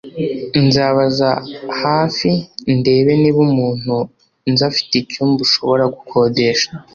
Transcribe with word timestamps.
Nzabaza 0.65 1.29
hafi 1.81 2.29
ndebe 2.79 3.11
niba 3.21 3.39
umuntu 3.47 3.95
nzi 4.51 4.63
afite 4.69 4.93
icyumba 4.97 5.39
ushobora 5.47 5.83
gukodesha. 5.95 6.69